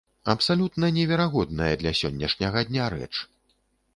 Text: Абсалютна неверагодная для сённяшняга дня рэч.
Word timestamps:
Абсалютна 0.33 0.89
неверагодная 0.95 1.73
для 1.83 1.93
сённяшняга 2.01 2.63
дня 2.69 2.87
рэч. 2.95 3.11